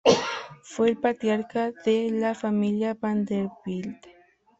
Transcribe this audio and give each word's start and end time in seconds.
Fue 0.63 0.89
el 0.89 0.97
patriarca 0.97 1.71
de 1.85 2.09
la 2.09 2.33
familia 2.33 2.95
Vanderbilt. 2.99 4.07